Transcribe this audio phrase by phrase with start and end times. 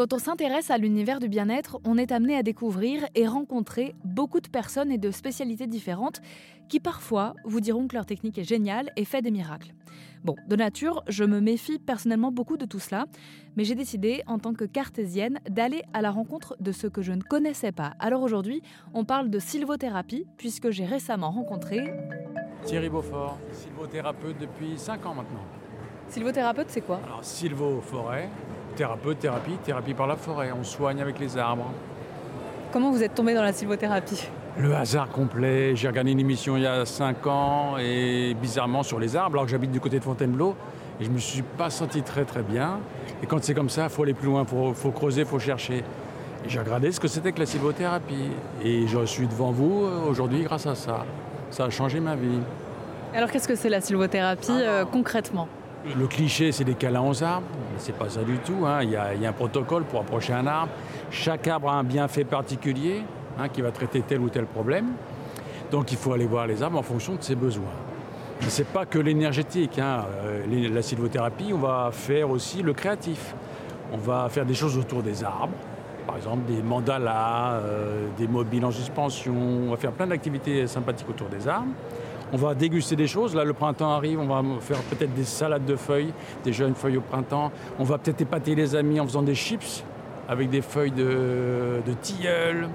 [0.00, 4.40] Quand on s'intéresse à l'univers du bien-être, on est amené à découvrir et rencontrer beaucoup
[4.40, 6.22] de personnes et de spécialités différentes
[6.70, 9.74] qui parfois vous diront que leur technique est géniale et fait des miracles.
[10.24, 13.04] Bon, de nature, je me méfie personnellement beaucoup de tout cela,
[13.56, 17.12] mais j'ai décidé, en tant que cartésienne, d'aller à la rencontre de ceux que je
[17.12, 17.92] ne connaissais pas.
[17.98, 18.62] Alors aujourd'hui,
[18.94, 21.92] on parle de sylvothérapie, puisque j'ai récemment rencontré...
[22.64, 25.44] Thierry Beaufort, sylvothérapeute depuis 5 ans maintenant.
[26.08, 27.02] Sylvothérapeute, c'est quoi?
[27.04, 28.30] Alors, sylvo-forêt,
[28.80, 30.52] thérapeute, thérapie, thérapie par la forêt.
[30.58, 31.70] On soigne avec les arbres.
[32.72, 34.26] Comment vous êtes tombé dans la sylvothérapie?
[34.56, 35.76] Le hasard complet.
[35.76, 39.44] J'ai regardé une émission il y a 5 ans et bizarrement sur les arbres, alors
[39.44, 40.56] que j'habite du côté de Fontainebleau.
[40.98, 42.78] Et je me suis pas senti très très bien.
[43.22, 45.26] Et quand c'est comme ça, il faut aller plus loin, il faut, faut creuser, il
[45.26, 45.84] faut chercher.
[46.46, 48.30] Et j'ai regardé ce que c'était que la sylvothérapie.
[48.64, 51.04] Et je suis devant vous euh, aujourd'hui grâce à ça.
[51.50, 52.40] Ça a changé ma vie.
[53.14, 55.48] Alors qu'est-ce que c'est la sylvothérapie euh, concrètement?
[55.98, 57.46] Le cliché, c'est des câlins aux arbres.
[57.80, 58.66] C'est pas ça du tout.
[58.66, 58.80] hein.
[58.82, 60.70] Il, y a, un protocole pour approcher un arbre.
[61.10, 63.02] Chaque arbre a un bienfait particulier
[63.38, 64.88] hein, qui va traiter tel ou tel problème.
[65.70, 67.64] Donc il faut aller voir les arbres en fonction de ses besoins.
[68.42, 69.78] Mais c'est pas que l'énergétique.
[69.78, 70.04] hein.
[70.24, 73.34] Euh, La sylvothérapie, on va faire aussi le créatif.
[73.92, 75.54] On va faire des choses autour des arbres.
[76.06, 79.34] Par exemple, des mandalas, euh, des mobiles en suspension.
[79.66, 81.72] On va faire plein d'activités sympathiques autour des arbres.
[82.32, 83.34] On va déguster des choses.
[83.34, 86.12] Là, le printemps arrive, on va faire peut-être des salades de feuilles,
[86.44, 87.50] des jeunes feuilles au printemps.
[87.78, 89.84] On va peut-être épater les amis en faisant des chips
[90.28, 92.68] avec des feuilles de, tilleul,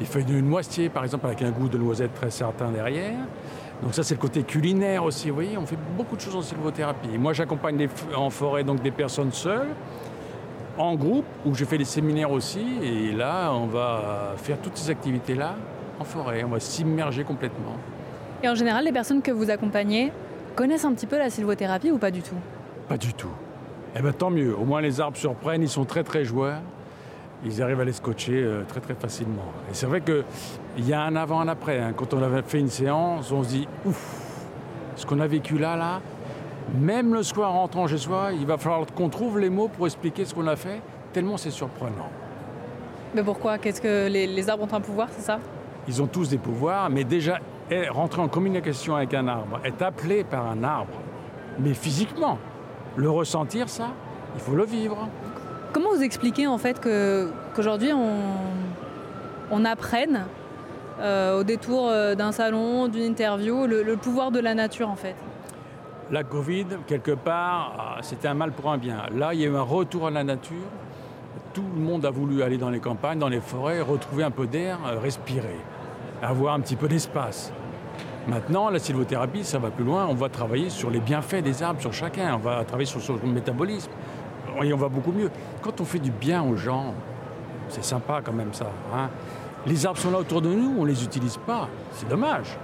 [0.00, 3.14] des feuilles de noisetier, par exemple, avec un goût de noisette très certain derrière.
[3.80, 5.28] Donc ça, c'est le côté culinaire aussi.
[5.28, 7.16] Vous voyez, on fait beaucoup de choses en sylvothérapie.
[7.16, 9.68] Moi, j'accompagne en forêt donc des personnes seules,
[10.76, 12.66] en groupe, où je fais des séminaires aussi.
[12.82, 15.54] Et là, on va faire toutes ces activités-là
[16.00, 16.42] en forêt.
[16.42, 17.76] On va s'immerger complètement.
[18.44, 20.12] Et en général, les personnes que vous accompagnez
[20.54, 22.34] connaissent un petit peu la sylvothérapie ou pas du tout?
[22.90, 23.30] Pas du tout.
[23.96, 24.54] Eh bien, tant mieux.
[24.54, 25.62] Au moins, les arbres surprennent.
[25.62, 26.60] Ils sont très, très joueurs.
[27.46, 29.46] Ils arrivent à les scotcher euh, très, très facilement.
[29.70, 31.80] Et c'est vrai qu'il y a un avant, un après.
[31.80, 31.94] hein.
[31.96, 34.44] Quand on avait fait une séance, on se dit ouf,
[34.96, 36.02] ce qu'on a vécu là, là,
[36.78, 39.86] même le soir en rentrant chez soi, il va falloir qu'on trouve les mots pour
[39.86, 40.82] expliquer ce qu'on a fait,
[41.14, 42.10] tellement c'est surprenant.
[43.14, 43.56] Mais pourquoi?
[43.56, 45.38] Qu'est-ce que les, les arbres ont un pouvoir, c'est ça?
[45.88, 47.38] Ils ont tous des pouvoirs, mais déjà,
[47.90, 50.94] rentrer en communication avec un arbre, être appelé par un arbre,
[51.58, 52.38] mais physiquement,
[52.96, 53.88] le ressentir, ça,
[54.34, 55.08] il faut le vivre.
[55.72, 58.20] Comment vous expliquez en fait qu'aujourd'hui on,
[59.50, 60.26] on apprenne
[61.00, 64.96] euh, au détour euh, d'un salon, d'une interview, le, le pouvoir de la nature en
[64.96, 65.16] fait?
[66.10, 69.04] La Covid, quelque part, ah, c'était un mal pour un bien.
[69.16, 70.68] Là, il y a eu un retour à la nature.
[71.54, 74.46] Tout le monde a voulu aller dans les campagnes, dans les forêts, retrouver un peu
[74.46, 75.56] d'air, euh, respirer,
[76.22, 77.52] avoir un petit peu d'espace.
[78.26, 80.06] Maintenant, la sylvothérapie, ça va plus loin.
[80.08, 82.34] On va travailler sur les bienfaits des arbres, sur chacun.
[82.34, 83.90] On va travailler sur son métabolisme.
[84.62, 85.30] Et on va beaucoup mieux.
[85.60, 86.94] Quand on fait du bien aux gens,
[87.68, 88.66] c'est sympa quand même ça.
[88.94, 89.08] hein.
[89.66, 91.68] Les arbres sont là autour de nous, on ne les utilise pas.
[91.92, 92.56] C'est dommage.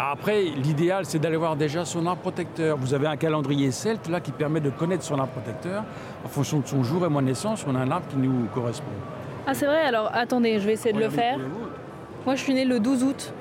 [0.00, 2.76] Après, l'idéal, c'est d'aller voir déjà son arbre protecteur.
[2.76, 5.82] Vous avez un calendrier celte là qui permet de connaître son arbre protecteur.
[6.24, 8.46] En fonction de son jour et mois de naissance, on a un arbre qui nous
[8.54, 8.86] correspond.
[9.46, 11.38] Ah c'est vrai, alors attendez, je vais essayer de le faire.
[12.28, 13.32] Moi je suis née le 12 août.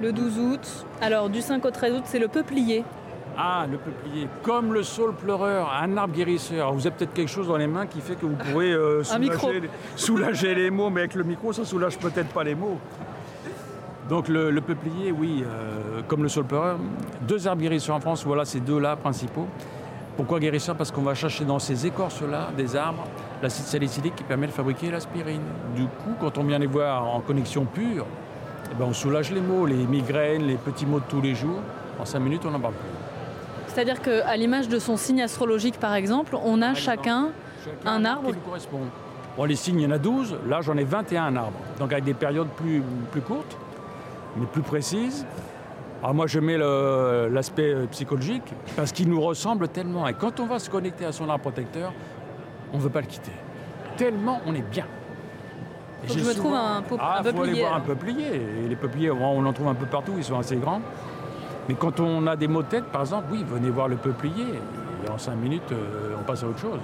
[0.00, 0.86] Le 12 août.
[1.02, 2.82] Alors du 5 au 13 août, c'est le peuplier.
[3.36, 6.60] Ah, le peuplier, comme le saule pleureur, un arbre guérisseur.
[6.68, 9.04] Alors, vous avez peut-être quelque chose dans les mains qui fait que vous pourrez euh,
[9.04, 12.78] soulager, les- soulager les mots, mais avec le micro, ça soulage peut-être pas les mots.
[14.08, 16.78] Donc le, le peuplier, oui, euh, comme le saule pleureur,
[17.28, 19.46] deux arbres guérisseurs en France, voilà ces deux-là principaux.
[20.16, 23.04] Pourquoi guérisseur Parce qu'on va chercher dans ces écorces-là des arbres
[23.42, 25.42] l'acide salicylique qui permet de fabriquer l'aspirine.
[25.74, 28.06] Du coup, quand on vient les voir en connexion pure,
[28.70, 31.60] eh ben, on soulage les maux, les migraines, les petits maux de tous les jours.
[31.98, 32.88] En cinq minutes, on n'en parle plus.
[33.68, 37.28] C'est-à-dire qu'à l'image de son signe astrologique par exemple, on a Par chacun
[37.64, 38.80] Chacun un arbre qui nous correspond.
[39.36, 40.36] Bon, les signes, il y en a 12.
[40.48, 41.58] Là, j'en ai 21 arbres.
[41.78, 43.56] Donc, avec des périodes plus, plus courtes,
[44.36, 45.26] mais plus précises.
[46.02, 46.56] Alors, moi, je mets
[47.30, 50.08] l'aspect euh, psychologique parce qu'il nous ressemble tellement.
[50.08, 51.92] Et quand on va se connecter à son arbre protecteur,
[52.72, 53.32] on ne veut pas le quitter.
[53.96, 54.86] Tellement on est bien.
[56.02, 57.80] Et Faut que j'ai je me trouve un peu- ah, un faut aller voir un
[57.80, 58.26] peuplier.
[58.64, 60.80] Et les peupliers, on en trouve un peu partout, ils sont assez grands.
[61.68, 64.46] Mais quand on a des maux de tête, par exemple, oui, venez voir le peuplier.
[65.06, 66.80] Et en cinq minutes, euh, on passe à autre chose.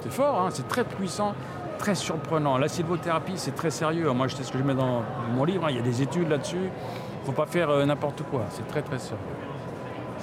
[0.00, 1.34] C'est fort, hein, c'est très puissant,
[1.78, 2.56] très surprenant.
[2.56, 4.10] La sylvothérapie, c'est très sérieux.
[4.12, 5.02] Moi, c'est ce que je mets dans
[5.34, 5.66] mon livre.
[5.66, 6.56] hein, Il y a des études là-dessus.
[6.56, 8.42] Il ne faut pas faire euh, n'importe quoi.
[8.50, 9.18] C'est très, très sérieux.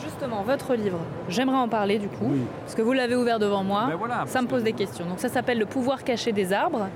[0.03, 0.99] Justement, votre livre,
[1.29, 2.41] j'aimerais en parler du coup, Oui.
[2.61, 4.57] parce que vous l'avez ouvert devant moi, Ben voilà, ça me que- Mhm.
[4.57, 5.05] pose des questions.
[5.05, 6.87] Donc ça s'appelle Le pouvoir caché des arbres.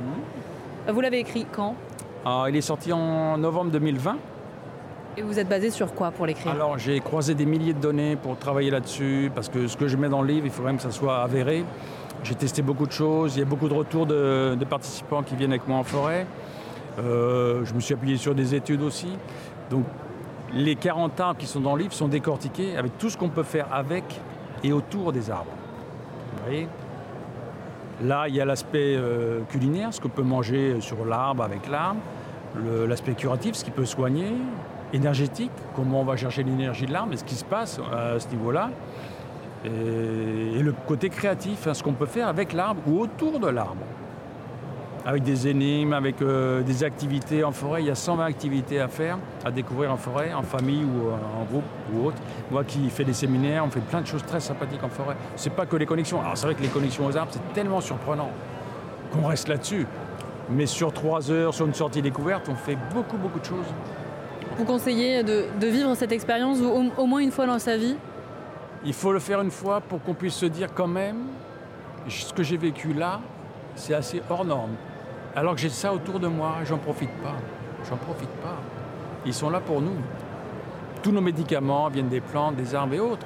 [0.87, 1.75] Vous l'avez écrit quand?
[2.25, 4.17] Ah, il est sorti en novembre 2020.
[5.17, 6.51] Et vous êtes basé sur quoi pour l'écrire?
[6.53, 9.97] Alors j'ai croisé des milliers de données pour travailler là-dessus, parce que ce que je
[9.97, 11.65] mets dans le livre, il faut quand même que ça soit avéré.
[12.23, 13.35] J'ai testé beaucoup de choses.
[13.35, 16.25] Il y a beaucoup de retours de, participants qui viennent avec moi en forêt.
[16.99, 19.07] Euh, je me suis appuyé sur des études aussi.
[19.69, 19.83] Donc,
[20.53, 23.43] les 40 arbres qui sont dans le livre sont décortiqués avec tout ce qu'on peut
[23.43, 24.03] faire avec
[24.63, 25.51] et autour des arbres.
[28.03, 31.99] Là, il y a l'aspect euh, culinaire, ce qu'on peut manger sur l'arbre, avec l'arbre.
[32.87, 34.33] L'aspect curatif, ce qui peut soigner.
[34.91, 38.27] Énergétique, comment on va chercher l'énergie de l'arbre et ce qui se passe à ce
[38.29, 38.71] niveau-là.
[39.63, 39.69] Et,
[40.61, 43.85] le côté créatif, hein, ce qu'on peut faire avec l'arbre ou autour de l'arbre.
[45.05, 47.81] Avec des énigmes, avec euh, des activités en forêt.
[47.81, 51.41] Il y a 120 activités à faire, à découvrir en forêt, en famille ou euh,
[51.41, 51.63] en groupe
[51.93, 52.17] ou autre.
[52.51, 55.15] Moi qui fais des séminaires, on fait plein de choses très sympathiques en forêt.
[55.35, 56.21] C'est pas que les connexions.
[56.21, 58.29] Alors c'est vrai que les connexions aux arbres, c'est tellement surprenant
[59.11, 59.87] qu'on reste là-dessus.
[60.49, 63.65] Mais sur trois heures, sur une sortie découverte, on fait beaucoup, beaucoup de choses.
[64.57, 67.95] Vous conseillez de, vivre cette expérience au moins une fois dans sa vie?
[68.83, 71.17] Il faut le faire une fois pour qu'on puisse se dire quand même,
[72.07, 73.21] ce que j'ai vécu là,
[73.75, 74.71] c'est assez hors norme.
[75.35, 77.35] Alors que j'ai ça autour de moi, j'en profite pas.
[77.89, 78.57] J'en profite pas.
[79.25, 79.95] Ils sont là pour nous.
[81.01, 83.25] Tous nos médicaments viennent des plantes, des arbres et autres.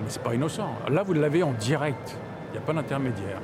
[0.00, 0.68] Mais c'est pas innocent.
[0.90, 2.16] Là, vous l'avez en direct.
[2.48, 3.40] Il n'y a pas d'intermédiaire.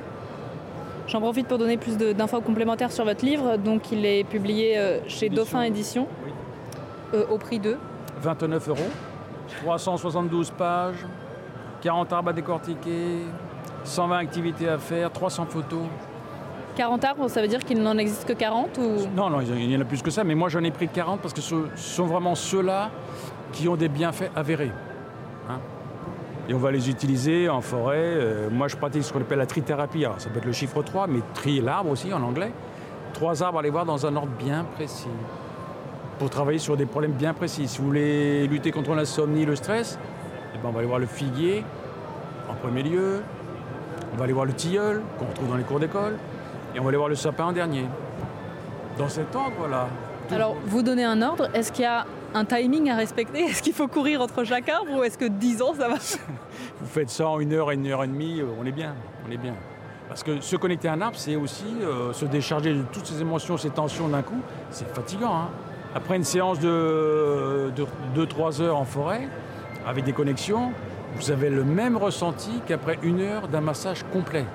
[1.07, 3.57] J'en profite pour donner plus d'infos complémentaires sur votre livre.
[3.57, 6.07] Donc, il est publié euh, chez Dauphin Édition,
[7.13, 7.77] euh, au prix de
[8.21, 8.89] 29 euros.
[9.63, 11.05] 372 pages,
[11.81, 13.23] 40 arbres à décortiquer,
[13.83, 15.83] 120 activités à faire, 300 photos.
[16.75, 19.07] 40 arbres, ça veut dire qu'il n'en existe que 40 ou...
[19.15, 21.21] Non, non, il y en a plus que ça, mais moi j'en ai pris 40
[21.21, 22.91] parce que ce sont vraiment ceux-là
[23.51, 24.71] qui ont des bienfaits avérés.
[25.49, 25.59] Hein.
[26.47, 27.97] et on va les utiliser en forêt.
[27.97, 30.05] Euh, moi je pratique ce qu'on appelle la trithérapie.
[30.17, 32.51] Ça peut être le chiffre 3, mais tri l'arbre aussi en anglais.
[33.13, 35.09] Trois arbres à les voir dans un ordre bien précis
[36.19, 37.67] pour travailler sur des problèmes bien précis.
[37.67, 39.97] Si vous voulez lutter contre l'insomnie, le stress,
[40.53, 41.63] eh ben on va aller voir le figuier
[42.47, 43.23] en premier lieu,
[44.13, 46.17] on va aller voir le tilleul qu'on retrouve dans les cours d'école,
[46.75, 47.85] et on va aller voir le sapin en dernier.
[48.97, 49.87] Dans cet ordre-là.
[50.31, 53.39] Alors, vous donnez un ordre, est-ce qu'il y a un timing à respecter?
[53.39, 55.95] Est-ce qu'il faut courir entre chaque arbre ou est-ce que 10 ans ça va?
[56.79, 58.95] Vous faites ça en une heure et une heure et demie, euh, on est bien,
[59.27, 59.55] on est bien.
[60.07, 63.21] Parce que se connecter à un arbre, c'est aussi euh, se décharger de toutes ces
[63.21, 64.41] émotions, ces tensions d'un coup.
[64.69, 65.35] C'est fatigant.
[65.35, 65.49] Hein
[65.93, 67.71] après une séance de
[68.15, 69.27] 2-3 heures en forêt,
[69.85, 70.71] avec des connexions,
[71.15, 74.45] vous avez le même ressenti qu'après une heure d'un massage complet.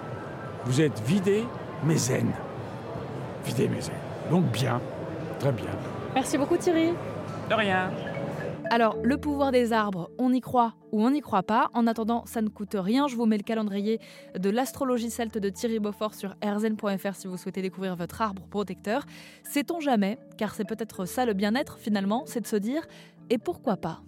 [0.65, 1.45] Vous êtes vidé,
[1.97, 2.33] zen.
[3.45, 3.95] Vidé, zen.
[4.31, 4.81] Donc bien,
[5.39, 5.71] très bien.
[6.15, 6.91] Merci beaucoup Thierry.
[7.49, 7.91] De rien.
[8.71, 11.71] Alors, le pouvoir des arbres, on y croit ou on n'y croit pas.
[11.73, 13.07] En attendant, ça ne coûte rien.
[13.07, 14.01] Je vous mets le calendrier
[14.37, 19.05] de l'astrologie celte de Thierry Beaufort sur rzn.fr si vous souhaitez découvrir votre arbre protecteur.
[19.45, 22.83] Sait-on jamais Car c'est peut-être ça le bien-être finalement, c'est de se dire
[23.31, 24.01] et pourquoi pas?